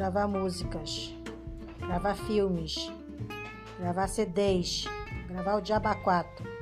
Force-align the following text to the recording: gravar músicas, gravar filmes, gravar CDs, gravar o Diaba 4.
gravar 0.00 0.26
músicas, 0.26 1.14
gravar 1.78 2.14
filmes, 2.14 2.90
gravar 3.78 4.08
CDs, 4.08 4.86
gravar 5.28 5.56
o 5.56 5.60
Diaba 5.60 5.94
4. 5.94 6.59